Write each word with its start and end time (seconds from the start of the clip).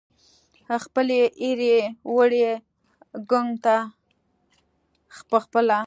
خپلې 0.83 1.19
ایرې 1.43 1.77
وړي 2.13 2.43
ګنګ 3.31 3.49
ته 3.65 3.75
پخپله 5.29 5.79